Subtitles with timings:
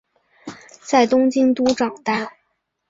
[0.81, 2.33] 在东京都长大。